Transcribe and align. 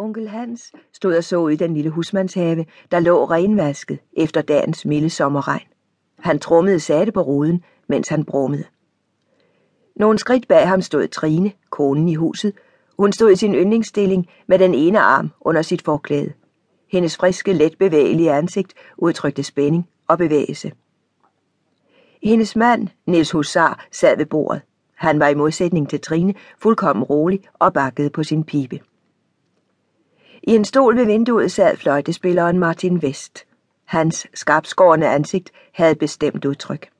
Onkel 0.00 0.28
Hans 0.28 0.72
stod 0.92 1.16
og 1.16 1.24
så 1.24 1.36
ud 1.36 1.50
i 1.50 1.56
den 1.56 1.74
lille 1.74 1.90
husmandshave, 1.90 2.66
der 2.90 3.00
lå 3.00 3.24
renvasket 3.24 3.98
efter 4.12 4.42
dagens 4.42 4.84
milde 4.84 5.10
sommerregn. 5.10 5.66
Han 6.18 6.38
trummede 6.38 6.80
satte 6.80 7.12
på 7.12 7.22
ruden, 7.22 7.64
mens 7.88 8.08
han 8.08 8.24
brummede. 8.24 8.64
Nogle 9.96 10.18
skridt 10.18 10.48
bag 10.48 10.68
ham 10.68 10.82
stod 10.82 11.08
Trine, 11.08 11.52
konen 11.70 12.08
i 12.08 12.14
huset. 12.14 12.52
Hun 12.98 13.12
stod 13.12 13.30
i 13.30 13.36
sin 13.36 13.54
yndlingsstilling 13.54 14.28
med 14.46 14.58
den 14.58 14.74
ene 14.74 15.00
arm 15.00 15.30
under 15.40 15.62
sit 15.62 15.82
forklæde. 15.82 16.32
Hendes 16.92 17.16
friske, 17.16 17.52
let 17.52 17.78
bevægelige 17.78 18.32
ansigt 18.32 18.74
udtrykte 18.96 19.42
spænding 19.42 19.88
og 20.08 20.18
bevægelse. 20.18 20.72
Hendes 22.22 22.56
mand, 22.56 22.88
Niels 23.06 23.30
Husar, 23.30 23.86
sad 23.92 24.16
ved 24.16 24.26
bordet. 24.26 24.62
Han 24.94 25.20
var 25.20 25.28
i 25.28 25.34
modsætning 25.34 25.90
til 25.90 26.00
Trine 26.00 26.34
fuldkommen 26.58 27.04
rolig 27.04 27.40
og 27.54 27.72
bakkede 27.72 28.10
på 28.10 28.22
sin 28.22 28.44
pibe. 28.44 28.80
I 30.48 30.54
en 30.54 30.64
stol 30.64 30.96
ved 30.96 31.04
vinduet 31.06 31.52
sad 31.52 31.76
fløjtespilleren 31.76 32.58
Martin 32.58 33.02
Vest. 33.02 33.46
Hans 33.84 34.26
skarpskårende 34.34 35.08
ansigt 35.08 35.52
havde 35.72 35.92
et 35.92 35.98
bestemt 35.98 36.44
udtryk. 36.44 36.90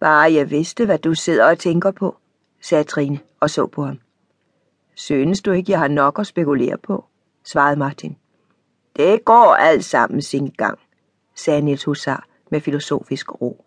Bare 0.00 0.32
jeg 0.32 0.50
vidste, 0.50 0.84
hvad 0.84 0.98
du 0.98 1.14
sidder 1.14 1.50
og 1.50 1.58
tænker 1.58 1.90
på, 1.90 2.16
sagde 2.60 2.84
Trine 2.84 3.18
og 3.40 3.50
så 3.50 3.66
på 3.66 3.84
ham. 3.84 3.98
Synes 4.94 5.42
du 5.42 5.52
ikke, 5.52 5.72
jeg 5.72 5.78
har 5.78 5.88
nok 5.88 6.18
at 6.18 6.26
spekulere 6.26 6.78
på, 6.78 7.04
svarede 7.44 7.78
Martin. 7.78 8.16
Det 8.96 9.24
går 9.24 9.54
alt 9.54 9.84
sammen 9.84 10.22
sin 10.22 10.48
gang, 10.48 10.78
sagde 11.34 11.60
Niels 11.60 11.84
Husar 11.84 12.26
med 12.50 12.60
filosofisk 12.60 13.40
ro. 13.40 13.64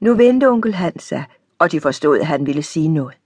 Nu 0.00 0.14
vendte 0.14 0.48
onkel 0.48 0.74
Hans 0.74 1.02
sig, 1.02 1.24
og 1.58 1.72
de 1.72 1.80
forstod, 1.80 2.18
at 2.18 2.26
han 2.26 2.46
ville 2.46 2.62
sige 2.62 2.88
noget. 2.88 3.16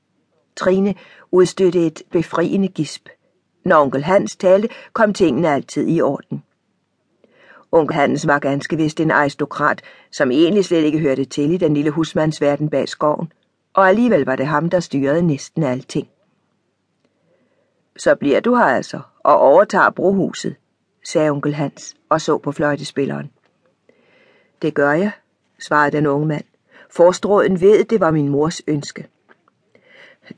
Trine 0.57 0.95
udstødte 1.31 1.87
et 1.87 2.03
befriende 2.11 2.69
gisp. 2.69 3.09
Når 3.65 3.83
onkel 3.83 4.05
Hans 4.05 4.37
talte, 4.37 4.69
kom 4.93 5.15
tingene 5.15 5.49
altid 5.49 5.89
i 5.89 6.01
orden. 6.01 6.43
Onkel 7.73 7.95
Hans 7.95 8.27
var 8.27 8.39
ganske 8.39 8.77
vist 8.77 9.01
en 9.01 9.11
aristokrat, 9.11 9.83
som 10.13 10.31
egentlig 10.31 10.65
slet 10.65 10.85
ikke 10.85 10.99
hørte 10.99 11.25
til 11.25 11.51
i 11.51 11.57
den 11.57 11.75
lille 11.75 11.91
husmandsverden 11.91 12.71
bag 12.71 12.89
skoven, 12.89 13.33
og 13.75 13.89
alligevel 13.89 14.25
var 14.25 14.37
det 14.37 14.47
ham, 14.47 14.71
der 14.71 14.81
styrede 14.81 15.23
næsten 15.23 15.63
alting. 15.63 16.09
Så 17.97 18.15
bliver 18.15 18.41
du 18.41 18.55
her 18.55 18.65
altså, 18.65 19.01
og 19.19 19.39
overtager 19.39 19.91
brohuset, 19.91 20.57
sagde 21.05 21.31
onkel 21.31 21.55
Hans 21.55 21.97
og 22.09 22.21
så 22.21 22.39
på 22.39 22.53
fløjtespilleren. 22.53 23.31
Det 24.63 24.75
gør 24.75 24.93
jeg, 24.93 25.13
svarede 25.59 25.97
den 25.97 26.07
unge 26.07 26.27
mand. 26.27 26.45
Forstråden 26.91 27.61
ved, 27.61 27.85
det 27.85 28.01
var 28.01 28.11
min 28.11 28.29
mors 28.29 28.63
ønske. 28.67 29.07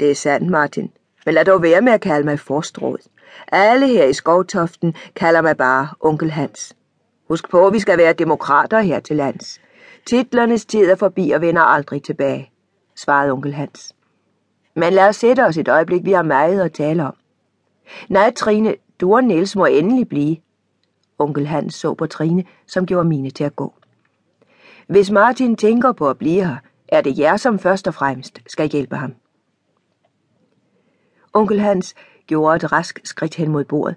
Det 0.01 0.11
er 0.11 0.15
sandt, 0.15 0.51
Martin, 0.51 0.93
men 1.27 1.35
lad 1.35 1.45
dog 1.45 1.63
være 1.63 1.81
med 1.81 1.93
at 1.93 2.01
kalde 2.01 2.25
mig 2.25 2.41
forstråd. 2.41 2.99
Alle 3.53 3.87
her 3.87 4.05
i 4.05 4.13
skovtoften 4.13 4.95
kalder 5.17 5.41
mig 5.41 5.57
bare 5.57 5.89
onkel 6.01 6.31
Hans. 6.31 6.77
Husk 7.29 7.51
på, 7.51 7.67
at 7.67 7.73
vi 7.73 7.79
skal 7.79 7.99
være 7.99 8.13
demokrater 8.13 8.81
her 8.81 9.01
til 9.01 9.17
lands. 9.17 9.61
Titlernes 10.07 10.67
tid 10.67 10.91
er 10.91 10.97
forbi 10.97 11.31
og 11.31 11.41
vender 11.41 11.63
aldrig 11.63 12.03
tilbage, 12.03 12.51
svarede 12.97 13.33
onkel 13.33 13.55
Hans. 13.55 13.95
Men 14.75 14.93
lad 14.93 15.09
os 15.09 15.17
sætte 15.17 15.45
os 15.45 15.57
et 15.57 15.69
øjeblik, 15.69 16.05
vi 16.05 16.13
har 16.13 16.23
meget 16.23 16.61
at 16.61 16.73
tale 16.73 17.07
om. 17.07 17.15
Nej, 18.09 18.33
Trine, 18.37 18.75
du 19.01 19.15
og 19.15 19.25
Niels 19.25 19.57
må 19.57 19.67
endelig 19.67 20.09
blive. 20.09 20.37
Onkel 21.19 21.47
Hans 21.47 21.75
så 21.75 21.95
på 21.95 22.07
Trine, 22.07 22.45
som 22.67 22.87
gjorde 22.87 23.09
mine 23.09 23.31
til 23.31 23.45
at 23.45 23.57
gå. 23.57 23.75
Hvis 24.87 25.11
Martin 25.11 25.57
tænker 25.57 25.93
på 25.93 26.11
at 26.11 26.19
blive 26.19 26.45
her, 26.45 26.57
er 26.89 27.01
det 27.01 27.19
jer, 27.19 27.37
som 27.37 27.59
først 27.59 27.89
og 27.89 27.95
fremmest 27.95 28.39
skal 28.47 28.69
hjælpe 28.69 28.97
ham. 28.97 29.15
Onkel 31.35 31.61
Hans 31.61 31.95
gjorde 32.27 32.57
et 32.57 32.73
rask 32.73 33.01
skridt 33.05 33.35
hen 33.35 33.51
mod 33.51 33.65
bordet. 33.65 33.97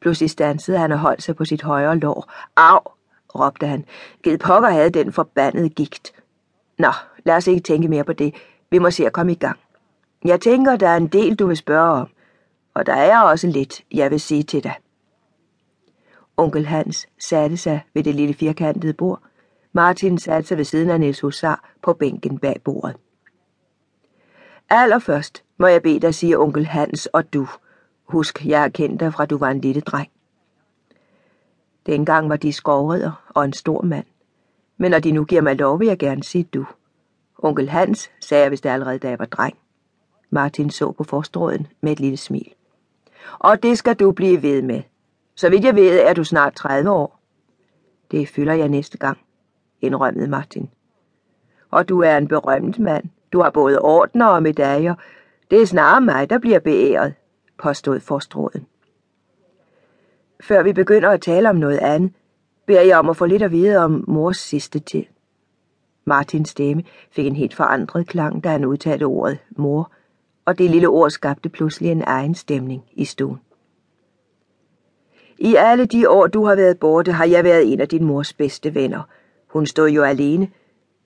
Pludselig 0.00 0.30
stansede 0.30 0.78
han 0.78 0.92
og 0.92 0.98
holdt 0.98 1.22
sig 1.22 1.36
på 1.36 1.44
sit 1.44 1.62
højre 1.62 1.98
lår. 1.98 2.32
Au, 2.56 2.80
råbte 3.34 3.66
han. 3.66 3.84
Ged 4.22 4.38
pokker 4.38 4.68
havde 4.68 4.90
den 4.90 5.12
forbandede 5.12 5.68
gigt. 5.68 6.12
Nå, 6.78 6.92
lad 7.24 7.36
os 7.36 7.46
ikke 7.46 7.62
tænke 7.62 7.88
mere 7.88 8.04
på 8.04 8.12
det. 8.12 8.34
Vi 8.70 8.78
må 8.78 8.90
se 8.90 9.06
at 9.06 9.12
komme 9.12 9.32
i 9.32 9.34
gang. 9.34 9.58
Jeg 10.24 10.40
tænker, 10.40 10.76
der 10.76 10.88
er 10.88 10.96
en 10.96 11.06
del, 11.06 11.34
du 11.34 11.46
vil 11.46 11.56
spørge 11.56 12.00
om. 12.00 12.08
Og 12.74 12.86
der 12.86 12.94
er 12.94 13.20
også 13.20 13.46
lidt, 13.46 13.82
jeg 13.92 14.10
vil 14.10 14.20
sige 14.20 14.42
til 14.42 14.64
dig. 14.64 14.74
Onkel 16.36 16.66
Hans 16.66 17.08
satte 17.18 17.56
sig 17.56 17.80
ved 17.94 18.04
det 18.04 18.14
lille 18.14 18.34
firkantede 18.34 18.92
bord. 18.92 19.22
Martin 19.72 20.18
satte 20.18 20.48
sig 20.48 20.56
ved 20.56 20.64
siden 20.64 20.90
af 20.90 21.00
Niels 21.00 21.20
Husar 21.20 21.70
på 21.82 21.92
bænken 21.92 22.38
bag 22.38 22.60
bordet. 22.64 22.96
Allerførst 24.70 25.44
må 25.58 25.66
jeg 25.66 25.82
bede 25.82 26.00
dig 26.00 26.14
sige 26.14 26.38
onkel 26.38 26.66
Hans 26.66 27.06
og 27.06 27.32
du. 27.32 27.48
Husk, 28.04 28.46
jeg 28.46 28.60
har 28.60 28.68
kendt 28.68 29.00
dig 29.00 29.12
fra 29.12 29.26
du 29.26 29.38
var 29.38 29.50
en 29.50 29.60
lille 29.60 29.80
dreng. 29.80 30.10
Dengang 31.86 32.28
var 32.28 32.36
de 32.36 32.52
skovrider 32.52 33.24
og 33.28 33.44
en 33.44 33.52
stor 33.52 33.82
mand. 33.82 34.06
Men 34.76 34.90
når 34.90 34.98
de 34.98 35.12
nu 35.12 35.24
giver 35.24 35.42
mig 35.42 35.56
lov, 35.56 35.80
vil 35.80 35.88
jeg 35.88 35.98
gerne 35.98 36.24
sige 36.24 36.44
du. 36.44 36.66
Onkel 37.38 37.68
Hans 37.68 38.10
sagde 38.20 38.42
jeg, 38.42 38.48
hvis 38.48 38.60
det 38.60 38.70
allerede, 38.70 38.98
da 38.98 39.08
jeg 39.08 39.18
var 39.18 39.24
dreng. 39.24 39.56
Martin 40.30 40.70
så 40.70 40.92
på 40.92 41.04
forstråden 41.04 41.66
med 41.80 41.92
et 41.92 42.00
lille 42.00 42.16
smil. 42.16 42.52
Og 43.38 43.62
det 43.62 43.78
skal 43.78 43.94
du 43.94 44.12
blive 44.12 44.42
ved 44.42 44.62
med. 44.62 44.82
Så 45.34 45.50
vidt 45.50 45.64
jeg 45.64 45.74
ved, 45.74 46.00
er 46.00 46.12
du 46.14 46.24
snart 46.24 46.54
30 46.54 46.90
år. 46.90 47.20
Det 48.10 48.28
fylder 48.28 48.52
jeg 48.52 48.68
næste 48.68 48.98
gang, 48.98 49.18
indrømmede 49.80 50.28
Martin. 50.28 50.70
Og 51.70 51.88
du 51.88 52.00
er 52.00 52.16
en 52.16 52.28
berømt 52.28 52.78
mand. 52.78 53.04
Du 53.32 53.42
har 53.42 53.50
både 53.50 53.78
ordner 53.78 54.26
og 54.26 54.42
medaljer. 54.42 54.94
Det 55.50 55.62
er 55.62 55.66
snarere 55.66 56.00
mig, 56.00 56.30
der 56.30 56.38
bliver 56.38 56.58
beæret, 56.58 57.14
påstod 57.58 58.00
forstråden. 58.00 58.66
Før 60.40 60.62
vi 60.62 60.72
begynder 60.72 61.10
at 61.10 61.20
tale 61.20 61.50
om 61.50 61.56
noget 61.56 61.78
andet, 61.78 62.12
beder 62.66 62.80
jeg 62.80 62.98
om 62.98 63.08
at 63.08 63.16
få 63.16 63.26
lidt 63.26 63.42
at 63.42 63.50
vide 63.50 63.76
om 63.76 64.04
mors 64.08 64.36
sidste 64.36 64.78
tid. 64.78 65.04
Martins 66.04 66.48
stemme 66.48 66.84
fik 67.10 67.26
en 67.26 67.36
helt 67.36 67.54
forandret 67.54 68.06
klang, 68.06 68.44
da 68.44 68.48
han 68.48 68.64
udtalte 68.64 69.04
ordet 69.04 69.38
mor, 69.50 69.92
og 70.44 70.58
det 70.58 70.70
lille 70.70 70.88
ord 70.88 71.10
skabte 71.10 71.48
pludselig 71.48 71.90
en 71.90 72.02
egen 72.06 72.34
stemning 72.34 72.84
i 72.92 73.04
stuen. 73.04 73.40
I 75.38 75.54
alle 75.54 75.86
de 75.86 76.10
år, 76.10 76.26
du 76.26 76.44
har 76.44 76.54
været 76.54 76.78
borte, 76.78 77.12
har 77.12 77.24
jeg 77.24 77.44
været 77.44 77.72
en 77.72 77.80
af 77.80 77.88
din 77.88 78.04
mors 78.04 78.32
bedste 78.32 78.74
venner. 78.74 79.02
Hun 79.46 79.66
stod 79.66 79.88
jo 79.88 80.02
alene, 80.02 80.50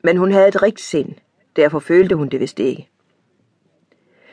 men 0.05 0.17
hun 0.17 0.33
havde 0.33 0.49
et 0.49 0.63
rigt 0.63 0.81
sind. 0.81 1.13
Derfor 1.57 1.79
følte 1.79 2.17
hun 2.17 2.29
det 2.29 2.41
vist 2.41 2.59
ikke. 2.59 2.89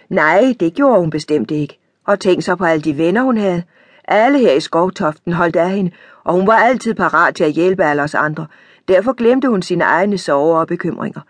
Nej, 0.10 0.56
det 0.60 0.74
gjorde 0.74 1.00
hun 1.00 1.10
bestemt 1.10 1.52
ikke. 1.52 1.80
Og 2.06 2.20
tænk 2.20 2.44
så 2.44 2.56
på 2.56 2.66
alle 2.66 2.82
de 2.82 2.98
venner, 2.98 3.22
hun 3.22 3.38
havde. 3.38 3.64
Alle 4.04 4.40
her 4.40 4.52
i 4.52 4.60
skovtoften 4.60 5.34
holdt 5.34 5.56
af 5.56 5.72
hende, 5.72 5.92
og 6.24 6.34
hun 6.34 6.48
var 6.48 6.54
altid 6.58 6.94
parat 6.94 7.36
til 7.36 7.44
at 7.44 7.52
hjælpe 7.52 7.84
alle 7.84 8.04
os 8.04 8.16
andre. 8.16 8.48
Derfor 8.88 9.14
glemte 9.14 9.50
hun 9.50 9.62
sine 9.62 9.84
egne 9.84 10.18
sorger 10.18 10.60
og 10.60 10.68
bekymringer. 10.68 11.22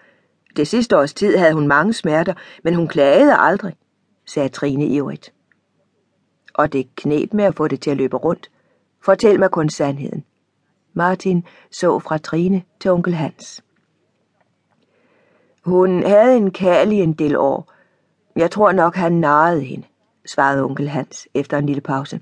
Det 0.55 0.67
sidste 0.67 0.97
års 0.97 1.13
tid 1.13 1.37
havde 1.37 1.53
hun 1.53 1.67
mange 1.67 1.93
smerter, 1.93 2.33
men 2.63 2.75
hun 2.75 2.87
klagede 2.87 3.35
aldrig, 3.37 3.73
sagde 4.25 4.49
Trine 4.49 4.85
ivrigt. 4.85 5.33
Og 6.53 6.73
det 6.73 6.95
knep 6.95 7.33
med 7.33 7.45
at 7.45 7.55
få 7.55 7.67
det 7.67 7.81
til 7.81 7.91
at 7.91 7.97
løbe 7.97 8.17
rundt. 8.17 8.51
Fortæl 9.03 9.39
mig 9.39 9.51
kun 9.51 9.69
sandheden. 9.69 10.23
Martin 10.93 11.45
så 11.71 11.99
fra 11.99 12.17
Trine 12.17 12.63
til 12.79 12.91
onkel 12.91 13.13
Hans. 13.13 13.63
Hun 15.65 16.03
havde 16.03 16.37
en 16.37 16.51
kærl 16.51 16.91
i 16.91 16.95
en 16.95 17.13
del 17.13 17.37
år. 17.37 17.73
Jeg 18.37 18.51
tror 18.51 18.71
nok, 18.71 18.95
han 18.95 19.11
narrede 19.11 19.61
hende, 19.61 19.85
svarede 20.25 20.63
onkel 20.63 20.89
Hans 20.89 21.27
efter 21.33 21.57
en 21.57 21.65
lille 21.65 21.81
pause. 21.81 22.21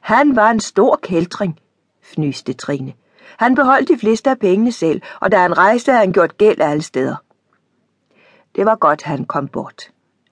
Han 0.00 0.36
var 0.36 0.50
en 0.50 0.60
stor 0.60 0.98
kæltring, 1.02 1.58
fnyste 2.02 2.52
Trine. 2.52 2.92
Han 3.38 3.54
beholdt 3.54 3.88
de 3.88 3.98
fleste 3.98 4.30
af 4.30 4.38
pengene 4.38 4.72
selv, 4.72 5.02
og 5.20 5.32
da 5.32 5.38
han 5.38 5.58
rejste, 5.58 5.92
havde 5.92 6.04
han 6.04 6.12
gjort 6.12 6.38
gæld 6.38 6.60
alle 6.60 6.82
steder. 6.82 7.16
Det 8.56 8.66
var 8.66 8.76
godt, 8.76 9.02
han 9.02 9.24
kom 9.24 9.48
bort, 9.48 9.82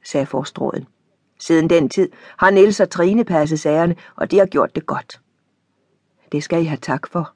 sagde 0.05 0.27
forstråden. 0.27 0.87
Siden 1.39 1.71
den 1.71 1.89
tid 1.89 2.09
har 2.37 2.51
Niels 2.51 2.81
og 2.81 2.91
Trine 2.91 3.25
passet 3.25 3.61
sagerne, 3.61 3.97
og 4.17 4.31
de 4.31 4.39
har 4.39 4.47
gjort 4.47 4.75
det 4.75 4.87
godt. 4.87 5.21
Det 6.33 6.43
skal 6.43 6.63
I 6.63 6.65
have 6.65 6.79
tak 6.83 7.07
for. 7.07 7.33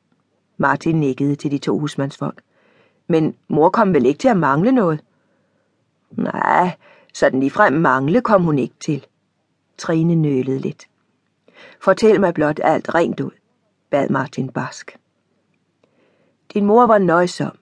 Martin 0.57 1.01
nikkede 1.01 1.37
til 1.37 1.51
de 1.51 1.59
to 1.59 1.79
husmandsfolk. 1.79 2.43
Men 3.09 3.37
mor 3.49 3.71
kom 3.71 3.95
vel 3.95 4.07
ikke 4.07 4.19
til 4.19 4.29
at 4.29 4.37
mangle 4.37 4.73
noget? 4.73 5.01
Nej, 6.11 6.77
sådan 7.15 7.41
ligefrem 7.41 7.73
mangle 7.73 8.21
kom 8.21 8.43
hun 8.43 8.59
ikke 8.59 8.75
til. 8.81 9.07
Trine 9.79 10.15
nølede 10.15 10.59
lidt. 10.59 10.89
Fortæl 11.81 12.21
mig 12.21 12.35
blot 12.35 12.61
alt 12.63 12.95
rent 12.95 13.21
ud, 13.21 13.31
bad 13.91 14.09
Martin 14.09 14.49
barsk. 14.49 14.99
Din 16.55 16.65
mor 16.65 16.87
var 16.87 16.99
nøjsom, 16.99 17.59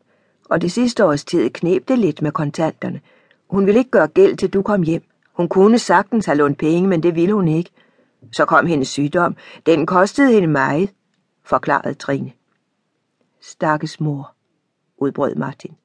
og 0.50 0.62
det 0.62 0.72
sidste 0.72 1.04
års 1.04 1.24
tid 1.24 1.50
knep 1.50 1.88
det 1.88 1.98
lidt 1.98 2.22
med 2.22 2.32
kontanterne. 2.32 3.00
Hun 3.48 3.66
ville 3.66 3.78
ikke 3.78 3.90
gøre 3.90 4.08
gæld, 4.08 4.36
til 4.36 4.52
du 4.52 4.62
kom 4.62 4.82
hjem. 4.82 5.02
Hun 5.32 5.48
kunne 5.48 5.78
sagtens 5.78 6.26
have 6.26 6.38
lånt 6.38 6.58
penge, 6.58 6.88
men 6.88 7.02
det 7.02 7.14
ville 7.14 7.34
hun 7.34 7.48
ikke. 7.48 7.70
Så 8.32 8.44
kom 8.44 8.66
hendes 8.66 8.88
sygdom. 8.88 9.36
Den 9.66 9.86
kostede 9.86 10.32
hende 10.32 10.48
meget, 10.48 10.90
forklarede 11.44 11.94
Trine. 11.94 12.32
Stakkes 13.40 14.00
mor, 14.00 14.34
udbrød 14.96 15.34
Martin. 15.34 15.76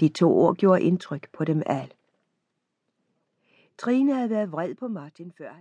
De 0.00 0.08
to 0.08 0.38
ord 0.38 0.56
gjorde 0.56 0.82
indtryk 0.82 1.28
på 1.38 1.44
dem 1.44 1.62
alle. 1.66 1.90
Trine 3.82 4.14
havde 4.14 4.30
været 4.30 4.52
vred 4.52 4.74
på 4.74 4.88
Martin 4.88 5.32
før. 5.38 5.50